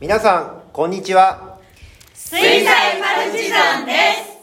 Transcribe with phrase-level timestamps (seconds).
[0.00, 1.56] 皆さんこんにちは、
[2.14, 4.38] 水彩パルチザンです。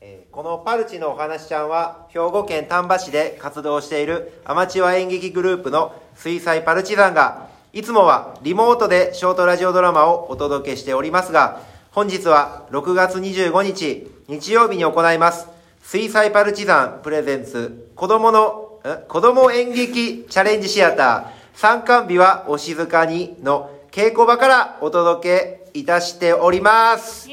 [0.00, 15.48] えーこのパルチのお話ちゃんは兵庫県丹波市で活動しているアマチュア演劇グループの水彩パルチザンがいつもはリモートでショートラジオドラマをお届けしておりますが本日は6月25日日曜日に行います。
[15.82, 21.44] 水彩パルチザンプレゼンツ子供のん子供演劇チャレンジシアター。
[21.54, 27.28] 参観日はお静かにの稽古場からお届けいたしております。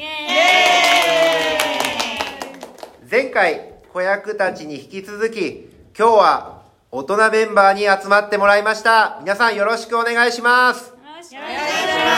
[3.10, 6.62] 前回子役たちに引き続き今日は
[6.92, 9.18] 大人メンバーに集まってもらいました。
[9.22, 10.90] 皆さんよろしくお願いします。
[10.90, 12.16] よろしくお願いしお願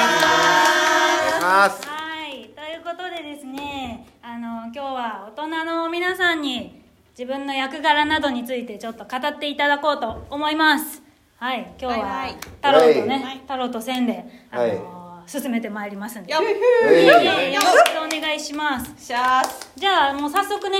[1.30, 1.88] いします。
[1.88, 2.50] はい。
[2.54, 6.82] ということでですねあの今日は大人の皆さんに
[7.18, 11.03] 自分の役柄などについてちょっと語っていただこうと思います
[11.36, 12.28] はい今日は
[12.62, 13.38] 太郎とね、はい。
[13.40, 14.68] 太郎と線であの、は
[15.26, 15.30] い。
[15.30, 16.32] 進めてまいりますんで。
[16.32, 16.58] よろしく
[17.96, 18.94] お願いします。
[18.96, 20.78] じゃあもう早速ね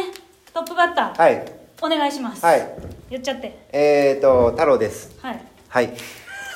[0.52, 1.52] トップバッター、はい。
[1.82, 2.68] お願いします、はい。
[3.10, 3.66] 言っちゃって。
[3.72, 5.18] えーと太郎です。
[5.20, 5.40] はい。
[5.68, 5.92] はい。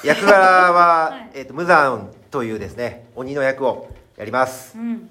[0.05, 0.39] 役柄
[0.73, 1.30] は、 はい。
[1.34, 4.78] えーと無惨というですね鬼の役をやります。
[4.78, 5.11] うん。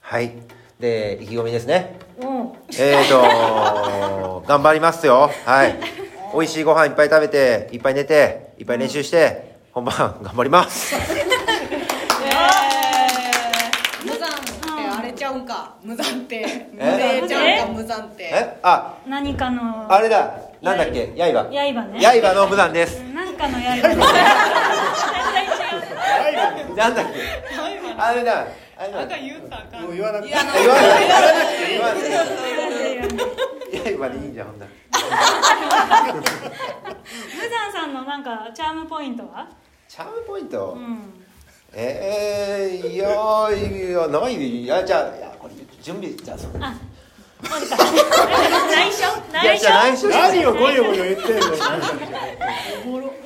[0.00, 0.32] はい。
[0.80, 1.98] で意気込みですね。
[2.20, 2.52] おう。
[2.78, 5.30] えーと 頑張りますよ。
[5.44, 6.03] はい
[6.34, 10.96] 美味しいご飯いっぱい食べていっぱい寝ていっぱい練習して、本番 頑張ります。
[14.04, 15.74] 無残ってあれちゃうんか。
[15.82, 16.66] 無残って。
[16.72, 18.24] 無え礼ちゃうんか無残って。
[18.24, 18.56] え？
[18.62, 18.94] あ。
[19.06, 19.86] 何かの。
[19.88, 20.34] あれだ。
[20.60, 21.12] なんだっけ？
[21.16, 22.00] 刃刃ね。
[22.20, 23.00] 刃の無惨です。
[23.14, 23.82] なんかの刃ね
[26.76, 27.12] なんだっけ？
[27.96, 28.46] あれだ。
[28.76, 29.06] あれだ。
[29.06, 29.82] か言うたらあかん。
[29.82, 30.62] もう言わなくて言わない。
[30.62, 34.70] 言わなくて言わなくて刃でいいんじゃんほんなら
[36.14, 36.22] 無
[37.50, 39.48] 惨さんのなんかチャームポイントは？
[39.88, 41.24] チャームポイント、うん。
[41.72, 46.50] えー、いやーいやないいやじゃあいやこれ準備じゃあそう。
[46.60, 46.74] あ
[47.42, 47.50] 内
[48.92, 49.02] 緒？
[49.42, 51.46] いや内緒じゃあ内緒何をゴヨゴヨ言ってんの？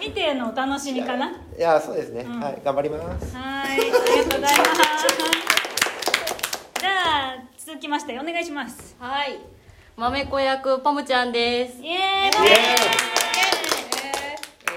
[0.00, 1.26] 見てのお楽しみかな？
[1.26, 2.40] はいやそうですね、ん。
[2.40, 3.32] はい頑張ります。
[3.36, 4.50] ありがとうございます。
[6.80, 8.96] じゃあ続きましてお願いします。
[8.98, 9.38] はい。
[9.98, 11.82] 豆子役ポムちゃんです。
[11.82, 11.98] イエーイ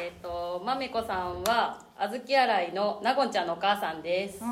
[0.01, 4.39] えっ、と豆子さんは小豆洗いのなごんちゃんのお母さんです。
[4.43, 4.49] うん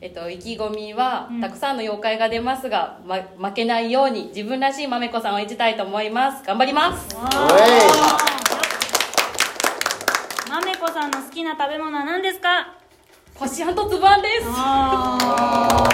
[0.00, 6.42] えっと意気込みは、うんたくさんの妖怪が出ますが、ま、負けないように自分らしい豆子さんを演じたいと思います。
[6.46, 7.14] 頑張ります。
[7.14, 7.24] おー
[10.48, 12.74] まめこさんの好きな食べ物は何ですか？
[13.34, 14.46] こしあんとつぶあんです。
[14.48, 15.88] ああ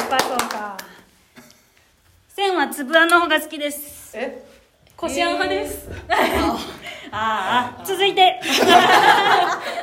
[0.00, 0.76] やっぱそうか
[2.36, 4.14] 線はつぶあんの方が好きです。
[4.14, 4.44] え？
[4.94, 5.88] こしあん派です。
[7.10, 8.38] ああ続いて。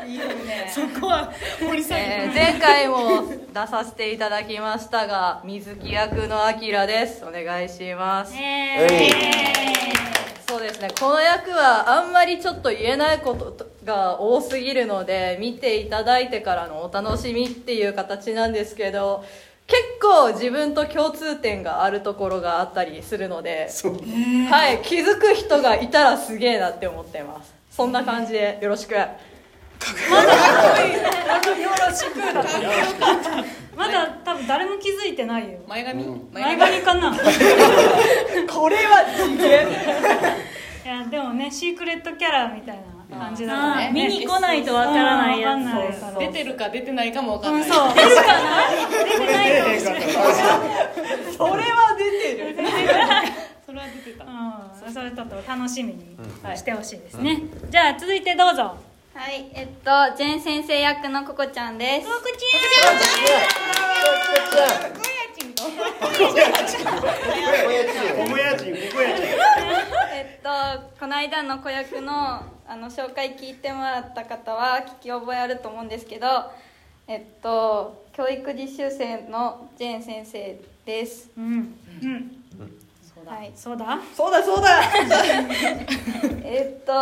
[0.06, 0.72] いいよね。
[0.72, 1.34] そこは
[1.66, 7.26] 掘り下えー前回も出させていただきましたが水木役のあきらです。
[7.26, 8.36] お願いします。
[8.38, 8.88] え。
[10.48, 10.90] そうですね。
[11.00, 19.26] この役はあんまりちょっと言えないことが多すぎるので見ていただいてからのお楽しみっていう形なんですけど
[19.68, 23.70] 結構自分と共通点があるところがあったりするので
[24.50, 27.54] はい気づく人がいたらすげえなって思ってます。
[27.72, 28.96] そんな感じでよろしく。
[33.76, 35.60] まだ多分誰も気づいてないよ。
[35.68, 36.06] 前髪。
[36.32, 37.12] 前髪かな。
[38.48, 39.68] これはすげえ
[40.86, 42.93] いやでもねシークレットキャラみたいな
[43.26, 43.92] 感じだね。
[43.94, 46.20] 見に来ないとわからないやつ。
[46.20, 47.62] 出てるか出てないかもわかんない。
[47.62, 47.94] うんそう。
[47.94, 48.70] 出るかな？
[48.90, 49.98] 出てないかもしれな？
[49.98, 50.10] い
[51.38, 52.04] それは出
[52.36, 52.56] てる
[53.66, 54.26] それは出てた。
[54.26, 54.32] うん
[54.94, 56.18] それちょっと楽しみに
[56.56, 58.78] してほしいですね、じゃあ続いてどうぞ。
[59.14, 62.08] はい、えっと、ジェン先生役のココちゃんです。
[62.08, 63.08] こちここ
[65.00, 65.54] やちん。
[65.54, 65.64] こ
[66.34, 66.82] こやちん。
[67.72, 68.23] えっと、
[71.04, 72.14] この間の子役の、
[72.66, 76.28] あの、紹介聞いてもらった方は、聞き覚えあると思うんですけど。
[77.10, 81.30] えっと、教育実習生のジェーン先生です。
[81.38, 82.44] うんうん
[83.26, 84.00] はい、そうだ？
[84.16, 84.80] そうだそうだ
[86.42, 86.94] えっと、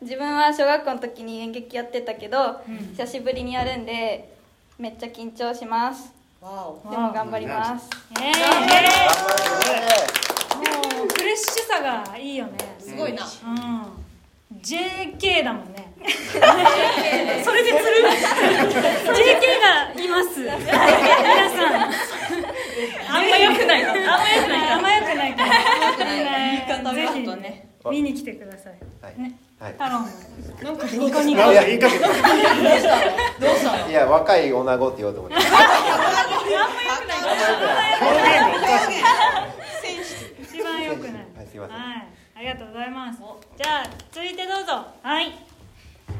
[0.00, 2.62] 自分は小学校の時に演劇やってたけど、
[2.96, 4.32] 久しぶりにやるんで。
[4.78, 6.10] めっちゃ緊張します。
[6.40, 7.90] わおでも頑張ります。
[8.18, 10.23] ええもうフレ
[11.34, 12.52] ッシュさがいいよね。
[12.78, 13.24] すごいな。
[13.24, 14.58] うん。
[14.62, 15.92] JK だもんね。
[17.44, 17.86] それで釣る
[19.14, 20.40] ？JK がいます。
[20.40, 20.64] 皆さ
[21.70, 21.90] ん。
[23.08, 24.68] あんま良くないあんま良くない。
[24.70, 25.50] あんま良くないから。
[26.38, 26.92] 言い方が
[27.36, 28.78] ねひ見に来てください。
[29.02, 29.18] はい。
[29.20, 29.38] ね。
[29.58, 29.72] はい。
[29.72, 30.06] 太郎も
[30.62, 31.40] なんかニコニコ。
[31.40, 31.98] なんか言いかどう
[33.56, 33.72] した？
[33.84, 35.36] のいやや若い女子って言おうと思って。
[35.38, 37.18] 一番良くない。
[39.02, 39.53] はい
[41.54, 41.76] すいません。
[41.76, 43.20] はいありがとうございます。
[43.56, 44.84] じゃあ続いてどうぞ。
[45.04, 45.30] はい。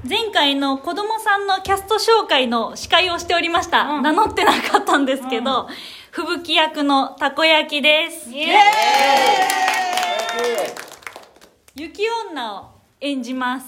[0.08, 4.02] 前回の子供さんのキャスト紹介の司会をしておりました、うん。
[4.04, 5.68] 名乗ってなかったんですけど、
[6.12, 8.30] 吹雪役のたこ焼きです。
[11.74, 12.70] 雪女を
[13.00, 13.66] 演じます、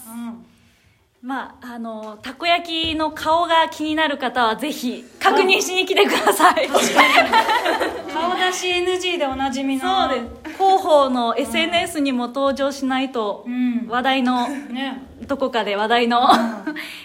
[1.27, 10.09] まああのたこ焼きの顔が気になる方はぜひ確認しに来てください、顔出し NG でおなじみの。
[10.09, 10.57] そうです。
[10.57, 13.89] 広報の SNS にも登場しないとうん。
[13.89, 15.03] 話題のね。
[15.27, 16.29] どこかで話題の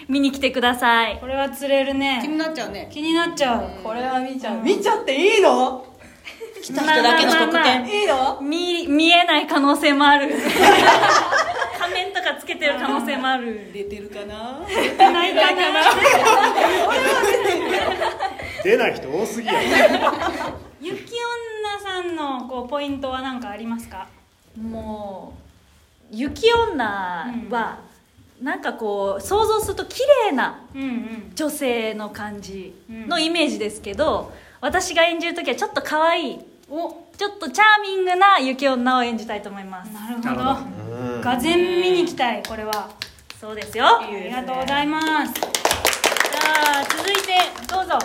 [0.06, 1.18] 見に来てください。
[1.18, 2.20] これは釣れるね。
[2.22, 2.88] 気になっちゃうね。
[2.92, 3.82] 気になっちゃう。
[3.82, 4.62] これは見ちゃう。
[4.62, 5.84] 見ちゃっていいの？
[6.62, 10.28] 来た人だけの特典いいの見見えない可能性もある
[11.92, 13.70] 仮面とかつけてる可能性もある。
[13.72, 14.60] 出てるかな？
[15.12, 15.82] ないかな。
[18.64, 19.54] 出ない人多すぎや
[20.80, 24.08] 雪女さんのこうポイントは何かありますか？
[24.58, 25.34] も
[26.10, 26.84] う雪女
[27.50, 27.78] は、
[28.40, 30.00] なんかこう想像すると綺
[30.30, 31.32] 麗なうんうん。
[31.34, 36.38] 女性の感じのイメージですけど、私が演じる時はちょっと可愛い
[36.70, 37.02] お。
[37.16, 39.92] ちょっとチャーミングな雪女を演じたいと思います。
[39.92, 40.50] なるほなるほど。
[40.86, 40.91] うん
[41.22, 42.90] がぜん見に来たいこれは。
[43.40, 43.86] そうですよ。
[43.86, 45.32] ありがとうございます。
[45.34, 47.38] じゃあ続いて
[47.70, 47.92] どうぞ。
[47.92, 48.02] はい。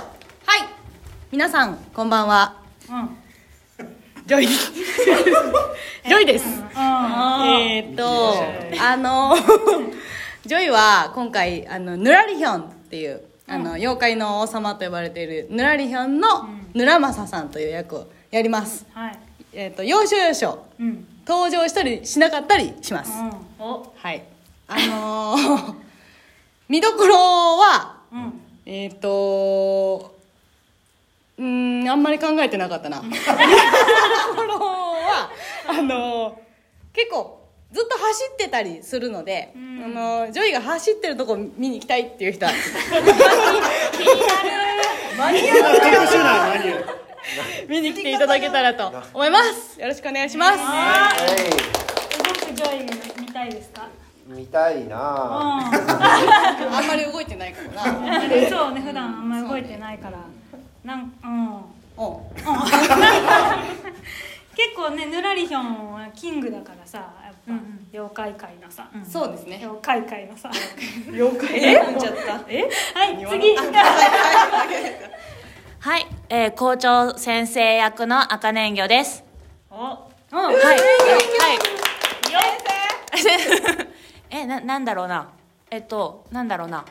[1.32, 2.62] 皆さんこんばんは。
[2.88, 3.18] うん。
[4.28, 4.46] ジョイ。
[6.08, 6.46] ジョイです。
[6.76, 8.36] あえーっと
[8.80, 9.36] あの
[10.46, 19.20] ジョイは今回あのヌラリヒョンっていうあの、妖怪の王様と呼ばれているヌラリヒョンのヌラマサさんという役をやります、はい。
[19.54, 20.64] えーっと要所要所。
[20.80, 23.12] うん登場したりしなかったりします、
[23.60, 23.94] うお。
[23.98, 24.24] はい。
[24.68, 25.74] あのー
[26.70, 27.16] 見どころ
[27.58, 28.42] はんうん。
[28.66, 30.16] えーっと
[31.38, 33.02] うーんあんまり考えてなかったな。
[33.08, 33.20] 見ど
[34.36, 35.30] ころは
[35.68, 36.34] あのー
[36.94, 37.38] 結構
[37.72, 39.58] ずっと走ってたりするので、あ
[39.88, 42.52] のージョイが走ってるとこ見に行きたいっていう人は。
[42.54, 42.64] 特
[43.02, 43.08] 殊
[45.18, 45.52] なマニュ
[46.88, 46.88] ア。
[46.88, 47.07] ル
[47.68, 49.80] 見に来ていただけたらと思います。
[49.80, 50.58] よろしくお願いします。
[50.60, 52.86] は動くジョイ
[53.22, 53.84] 見たいですか？
[53.84, 54.98] い見たいな。
[54.98, 55.70] あ
[56.78, 57.84] あんまり動いてないかもな。
[57.84, 60.18] うんそうね普段あんまり動いてないから。
[60.84, 61.56] なんうん。
[61.98, 62.22] お。
[64.56, 67.54] 結構ねぬらりひょんはキングだからさやっぱ、
[67.94, 69.58] 妖怪界のさ、そうですね。
[69.62, 70.50] 妖怪界のさ。
[71.12, 72.42] 妖怪えちゃった。
[72.50, 72.68] え？
[72.96, 73.56] はい次。
[75.80, 79.24] はい、 えー校長先生役の赤年魚です。
[79.72, 80.56] おはい。
[80.56, 80.78] はい。
[84.30, 85.30] え、な、なんだろうな。
[85.72, 86.84] えっと、なんだろうな。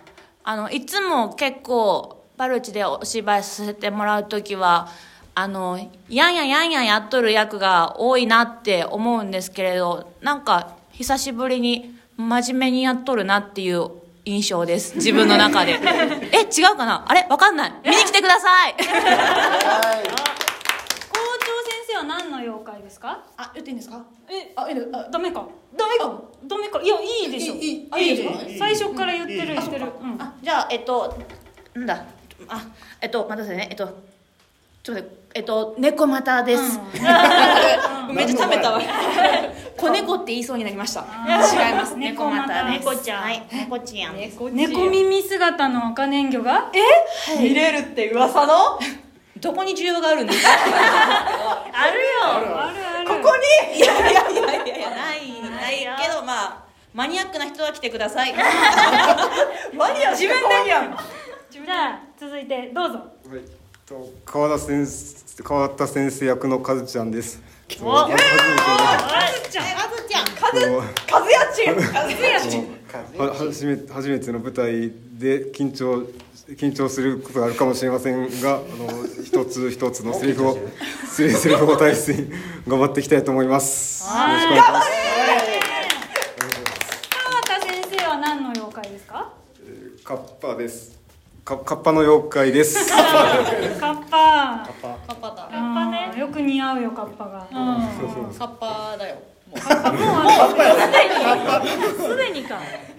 [0.42, 4.88] あの、いつも結構、バルチでお芝居させてもらうときは、
[5.34, 5.78] あの、
[6.08, 13.90] やんやんやんやんやっとる役が多いなって思うんですけれど、なんか、久しぶりに真面目にやっとるなっていう
[14.26, 14.96] 印象です。
[14.96, 15.78] 自分の中で。
[16.32, 17.04] え、違うかな？
[17.08, 17.24] あれ？
[17.30, 17.72] わかんない。
[17.88, 18.74] 見に来てください。
[18.76, 18.98] 校長先
[21.88, 23.20] 生は何の妖怪ですか？
[23.36, 24.02] あ言っていいんですか？
[24.28, 25.46] えあいいのあダメか。
[25.76, 26.12] ダメか
[26.44, 26.82] ダメか。
[26.82, 27.54] いやいいでしょ。
[27.54, 28.40] いいいいあいいですか？
[28.58, 29.86] 最初から言ってる言ってる。
[30.02, 30.20] うん。
[30.20, 31.16] あじゃあえっと
[31.74, 32.04] なんだ？
[32.48, 32.62] あ
[33.00, 33.68] えっと待ってくださいね。
[33.70, 33.86] えっと
[34.82, 35.26] ちょっと待って。
[35.36, 36.80] えっと猫股です、
[38.10, 38.80] めっちゃ食べたわ
[39.86, 41.00] 子猫って言いそうになりました。
[41.00, 41.96] 違います。
[41.96, 42.84] 猫股です。
[42.84, 43.22] 猫ちゃん。
[43.22, 43.42] はい。
[43.52, 46.70] 猫ちゃん猫耳姿の赤年魚が？
[46.74, 47.42] え？
[47.42, 48.78] 見れるって噂の？
[49.40, 50.48] どこに需要があるんですか？
[51.72, 52.04] あるよ。
[52.24, 53.36] あるあるここ
[53.72, 53.78] に？
[53.78, 56.64] いやいやいやいやいやないないけどまあ
[56.94, 58.32] マニアックな人は来てください。
[59.76, 60.96] マニア自分でやん。
[61.50, 62.98] じゃあ続いてどうぞ。
[62.98, 67.40] はいと川田先生川田先生役のカズちゃんです。
[67.80, 68.98] お初めてあ
[69.44, 70.24] ずちゃんあずちゃん
[70.72, 72.80] のカズヤチンカズヤチン
[73.16, 76.04] は初め初めての舞台で緊張
[76.56, 78.64] 緊張することがあるかもしれませんがあの
[79.24, 80.58] 一つ一つのセリフを
[81.06, 82.28] セリフを大切に
[82.66, 84.04] 頑張っていきたいと思います。
[84.04, 84.90] よろしくお願いします。
[87.22, 89.32] 川田先生は何の妖怪ですか？
[90.02, 90.90] カッパです。
[90.90, 91.05] か
[91.46, 92.90] カッパの妖怪です。
[92.90, 93.06] カッ
[94.10, 95.48] パカッパだ。
[95.52, 97.46] あーよく似合うよカッパが。
[98.36, 99.16] カッパだよ。
[101.96, 102.58] すでにか。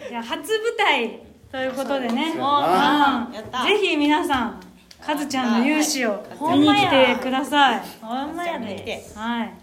[0.10, 1.20] いや初舞台
[1.52, 2.36] ということでね。
[2.40, 3.32] あう。
[3.32, 3.36] ん。
[3.36, 3.66] やった。
[3.66, 4.62] ぜひ皆さん
[5.06, 7.82] カズちゃんの勇姿を見に来てください。
[8.00, 9.54] ほんまやではい。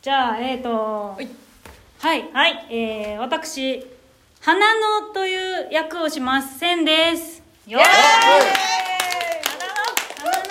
[0.00, 1.16] じゃあえっ、ー、と
[1.98, 2.30] はい。
[2.32, 2.66] はい。
[2.70, 3.84] えー、私
[4.40, 7.86] 花野という役をします千ですよ花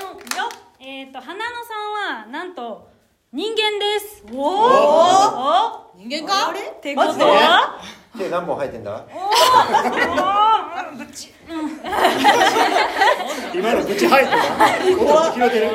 [0.03, 0.49] のよ
[0.79, 1.73] えっ、ー、と花野さ
[2.15, 2.87] んはなんと
[3.33, 4.23] 人間です。
[4.31, 6.49] おお人間か？
[6.49, 7.79] あれってことは？
[8.17, 9.05] 手何本生えてんだ？
[9.13, 9.29] お
[10.93, 11.69] おぶち、うん、
[13.59, 14.31] 今のぶち生えて
[14.91, 14.97] る？
[14.97, 15.67] 怖っ広げる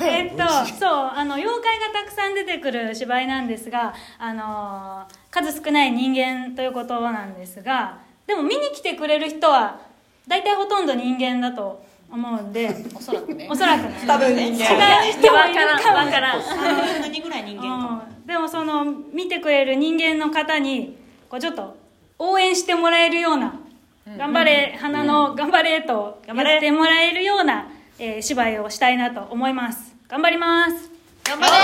[0.00, 0.42] えっと、
[0.78, 9.91] そうあの妖怪がたくさん出てくる芝居なんですが、あのー、数少ない人間ということなんですがでも見に来てくれる人は
[10.26, 13.48] 大体ほとんど人間だと思うんでおそらくね。
[13.50, 13.82] おそらく。
[13.82, 15.06] ね多分人間。
[15.06, 16.38] 違う人もいるかもわからん。
[16.38, 17.62] わからん何ぐらい人間
[17.98, 18.26] かうん。
[18.26, 20.98] でもその見てくれる人間の方に
[21.28, 21.76] こうちょっと
[22.18, 23.54] 応援してもらえるような
[24.18, 27.66] 「頑張れ花の頑張れ」と言ってもらえるような、
[27.98, 29.94] えー芝居をしたいなと思います。
[30.08, 30.90] 頑張ります。
[31.24, 31.52] 頑張れ。
[31.52, 31.62] はい。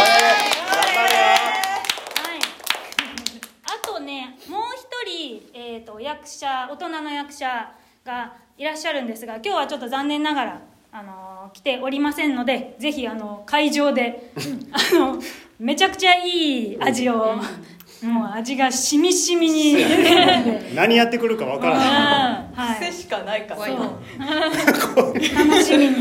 [3.66, 7.70] あとねもう一人、えー、と役者大人の役者
[8.08, 10.62] がいらっしゃるんですが今日はちょっと残念ながら、
[10.92, 14.32] あのー来ておりませんのでぜひあの会場で
[14.70, 15.18] あの
[15.58, 17.36] めちゃくちゃいい味を、
[18.02, 19.76] もう味がしみしみに。
[20.76, 21.88] 何やってくるかわからない。
[22.54, 23.66] はい、癖しかないから。
[23.66, 25.96] 楽しみに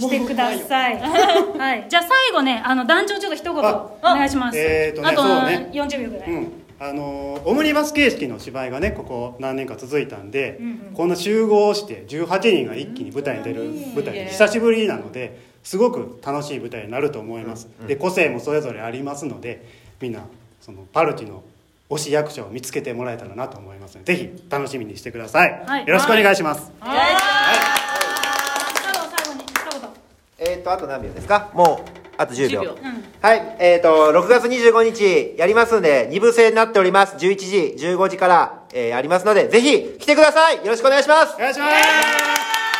[0.00, 1.00] してください。
[1.00, 4.58] はい、じゃあ最後ね、あの団長ちょっと一言お願いします。
[4.58, 5.70] えーとねあとそうね。
[5.72, 6.30] 40秒ぐらい。
[6.30, 10.78] うんあのオムニバス形式の芝居がねここ何年か続いたんで、うんうん。
[10.94, 19.66] こんな集合して18人が一気に舞台に出る舞台久しぶりなのですごく楽しい舞台になると思います、で個性もそれぞれありますので
[20.00, 20.20] みんな
[20.60, 21.42] そのパルチの
[21.90, 25.86] 推し役者を見つけてもらえたらなと思いますのでぜひ楽しみにしてください、はい。
[25.86, 27.20] よろしくお願いします、最後
[29.16, 29.90] 最後に一言。
[30.38, 31.50] えっ、とあと何秒ですか？
[31.54, 32.60] もうあと10秒。
[32.60, 32.70] 10秒。
[32.72, 33.04] うん。
[33.22, 37.16] はいえっ、と6月25日やりますんで2部制になっております。
[37.16, 40.56] 11時15時から、えーありますのでぜひ来てください。
[40.56, 41.34] よろしくお願いします。
[41.36, 42.37] お願いします